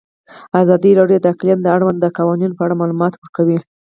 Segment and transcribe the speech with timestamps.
[0.61, 3.57] ازادي راډیو د اقلیم د اړونده قوانینو په اړه معلومات ورکړي.